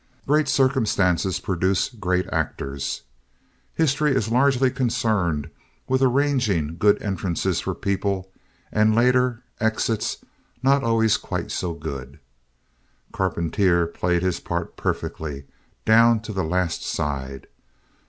[0.25, 3.03] Great circumstances produce great actors.
[3.75, 5.47] History is largely concerned
[5.87, 8.31] with arranging good entrances for people;
[8.71, 10.17] and later exits
[10.63, 12.17] not always quite so good.
[13.11, 15.45] Carpentier played his part perfectly
[15.85, 17.45] down to the last side.